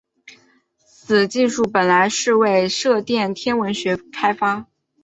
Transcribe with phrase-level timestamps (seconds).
[0.79, 4.65] 此技术本来是为射电天文学开发。